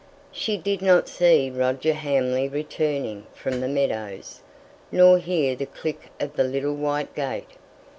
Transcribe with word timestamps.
She 0.31 0.57
did 0.57 0.81
not 0.81 1.07
see 1.07 1.51
Roger 1.51 1.93
Hamley 1.93 2.49
returning 2.49 3.27
from 3.35 3.61
the 3.61 3.67
meadows, 3.67 4.39
nor 4.91 5.19
hear 5.19 5.55
the 5.55 5.67
click 5.67 6.09
of 6.19 6.35
the 6.35 6.43
little 6.43 6.73
white 6.75 7.13
gate. 7.13 7.49